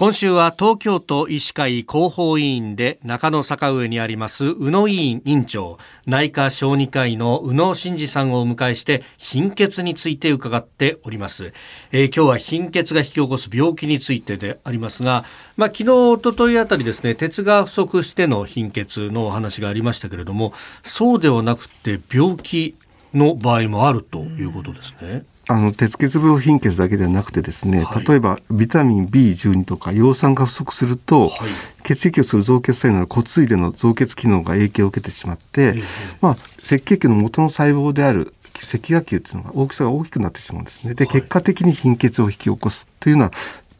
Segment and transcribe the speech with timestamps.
[0.00, 5.76] 今週は東京都医師会広報委員で中野坂上にあります宇野委員委員長
[6.06, 11.52] 内科小児科医の宇野真二さんをお迎えして貧血について伺っております、
[11.92, 15.26] えー、今日は貧血が引き起こす病気についてでありますが
[15.58, 22.74] まあ、昨日おとといあたりですね鉄が不足しての貧血のお話がありましたけれどもそうではなくて病気
[23.12, 25.24] の場合もあるということですね。
[25.50, 31.50] あの鉄欠病貧血だけではなくてですね、はい、例えばビタミン B12 とか葉酸が不足すると、はい、
[31.82, 35.74] 血液をする造血細胞の骨髄での造血機能が影響を受けてしまって、
[36.20, 40.94] まあ、赤血球の元の細胞である赤芽球っていうのが大きさが大きくなってしまうんですね。
[40.94, 43.30] で、結果的に貧血を引き起こすというような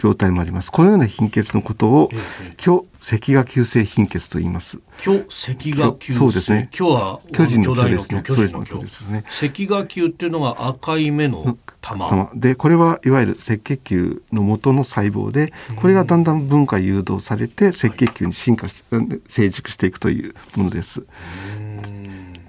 [0.02, 0.70] 病態もあります。
[0.72, 2.10] このような貧血のことを、
[2.58, 4.78] 虚赤芽球性貧血と言います。
[4.98, 6.68] 虚赤芽球そうですね。
[6.72, 8.22] 虚は巨人の巨ですね。
[8.24, 9.24] 巨人の巨ですね。
[9.42, 12.08] 赤芽球っていうのが赤い目の玉。
[12.08, 18.82] 玉で、これはいわゆる赤血球の元の細胞で、これがだんだん分化誘導されて赤血球に進化して、
[19.28, 21.04] 成熟していくというものです。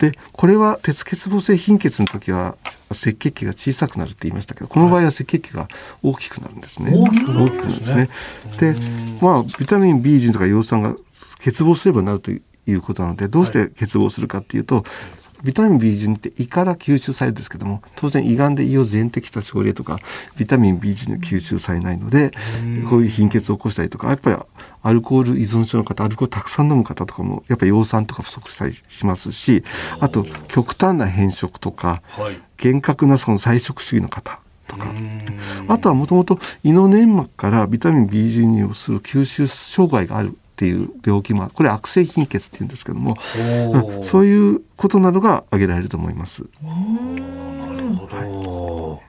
[0.02, 2.58] でこれは鉄欠乏性貧血の時は
[2.90, 5.68] 赤血球が小さくなるって言いましたけどこの場合は赤血球が
[6.02, 6.92] 大きくなるんですね。
[6.92, 8.10] 大きくなるんですね。
[8.60, 8.74] で
[9.22, 10.96] まあビタミン B 群とか葉酸が
[11.38, 12.42] 欠乏すればなるとい
[12.74, 14.84] うことなのでどうして欠乏するかっていうと、
[15.44, 20.00] ビタミン B12 って胃から吸収されるんですけども当然胃がんで胃を全摘した症例とか
[20.38, 22.32] ビタミン B12 吸収されないので
[22.90, 24.38] こういう貧血を起こしたりとかやっぱり
[24.84, 29.64] アルコール依存症の方アルコールたくさん飲む方とかもやっぱり葉酸とか不足したりしますし
[30.00, 32.02] あと極端な変色とか、
[32.58, 34.94] 厳格なその菜食主義の方とか
[35.68, 46.44] あとはもともと胃の粘膜からビタミン B12 をする吸収障害があるっていう病気もこれ悪性貧血っていうんですけども、うん、そういうことなどが挙げられると思います。
[46.62, 46.70] な
[47.74, 49.02] るほ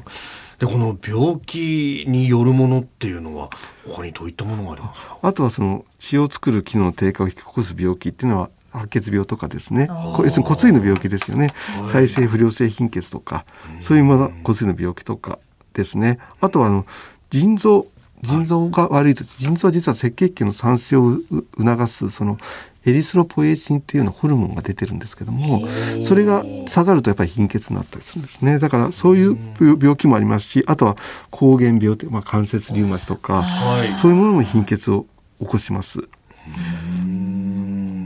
[0.58, 3.50] ど、でこの病気によるものっていうのは
[3.86, 5.19] 他にどういったものがありますか？
[5.20, 9.89] あとはその血を作る機能の低下を引き起こす病気っていうのは白血病とかですね。
[9.91, 11.50] 要するに骨髄の病気ですよね、
[11.86, 13.45] 再生不良性貧血とか
[13.80, 15.39] そういうもの骨髄の病気とか
[15.74, 16.18] ですね。
[16.41, 16.86] あとはあの
[17.29, 17.89] 腎臓
[18.23, 21.19] 腎臓が悪いと腎臓は実は赤血球の産生を
[21.59, 22.39] 促すその
[22.85, 25.69] エリスロポエチンっていうようなホルモンが出てるんですけども
[26.03, 28.59] それが下がるとやっぱり貧血になったりするんですね。
[28.59, 30.97] だからそういう病気もありますしあとは
[31.31, 35.07] 膠原病って、まあ、関節リウマチとか、はい、そういうものも貧血を
[35.41, 36.09] 起こします。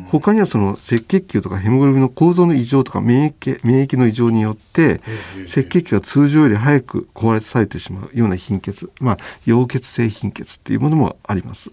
[0.09, 5.01] 他にはその赤血球とかヘモグロビンの構造の異常とか免疫免疫の異常によって
[5.45, 11.71] 赤血球が通常より早く壊されてしまうような貧血、まあ、溶血性貧血っていうものもあります。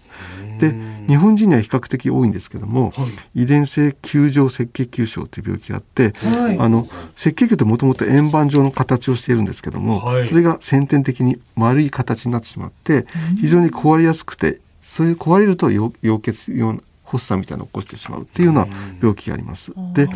[0.58, 0.74] で
[1.08, 13.06] 日本人には比較的多いんですけども、はい、遺伝性球状赤血球症という病気があって、はい、あの赤血球ってもともと円盤状の形をしているんですけども、はい、それが先天的に丸い形になってしまって
[13.40, 16.78] 非常に壊れやすくてそういう壊れると溶血用
[17.14, 18.66] 発作みたいなのを起こしてしまうっていうような
[19.00, 19.72] 病気があります。
[19.94, 20.08] で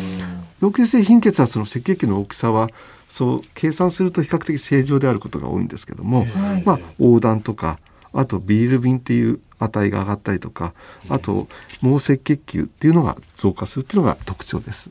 [0.61, 2.69] 溶血性貧血はその赤血球の大きさは
[3.09, 6.25] そう計算すると比較的正常であることが多いんですけども、
[6.63, 7.79] まあ、横断とか
[8.13, 10.73] あとビールビンっていう値が上がったりとか
[11.09, 11.47] あと
[11.81, 14.89] 毛赤血球っていうのが増加するっていうのが特徴です。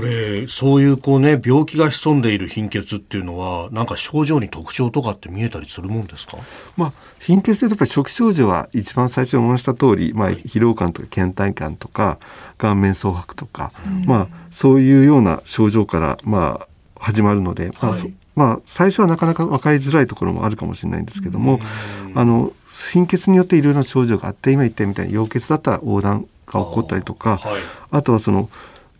[0.00, 6.38] これそういうこうね病気が潜んでいる貧血っていうのはなんか症状に特徴とかって見えたりするもんですか、
[6.76, 12.18] まあ、貧血ってやっぱり初期症状は一番最初に申した通り、まあ、疲労感とか倦怠感とか
[12.56, 16.68] 顔面蒼白とか、うん、まあ、そういうような症状から、まあ、
[16.98, 21.60] 始まるので、まあ、はい、まあ、最初はなかなか分かりづらいところもあるかもしれないんですけども、
[22.06, 22.52] うん、あの
[22.92, 28.48] 貧血によっていろいろな症状があって今言ったみたいに溶血だったら横断が起こったりとかあはい、あとはその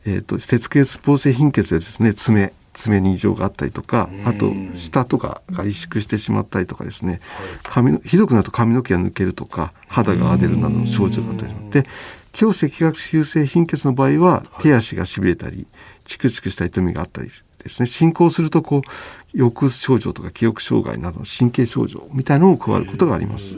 [0.07, 7.21] えーと、鉄血肪性貧血でですね爪爪に異常があったりとかあと舌とかが萎縮してしまったりとかですね。
[7.63, 11.87] 髪のひどくなると髪の毛が抜けるとか肌が荒れるなどの症状があったりして
[12.33, 15.67] 強赤学習性貧血の場合は手足がしびれたり
[16.05, 17.87] チクチクした痛みがあったりですね。
[17.87, 23.57] 進行するとこう抑うつ症状とか記憶障害などの神経症状みたいなのも加わることがあります。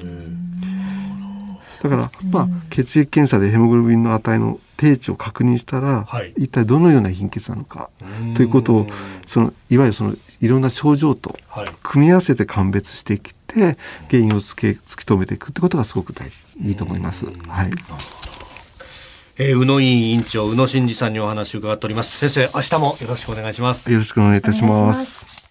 [1.83, 7.91] だから、まあ、血液検査でヘモグロビンの値の定値を確認したら、はい、一体どのような貧血なのか
[8.37, 8.87] ということを
[9.27, 11.35] そのいわゆるそのいろんな症状と
[11.83, 13.77] 組み合わせて鑑別してきて
[14.09, 17.27] 原因をつけ突き止めていくってことがすごく大事いいと思います。
[17.27, 17.71] はい。
[19.39, 22.19] えー、宇野委員委員長宇野真二さんにお話を伺っております。
[22.19, 23.91] 先生、明日もよろしくお願いします。
[23.91, 25.42] よろしくお願いいたします。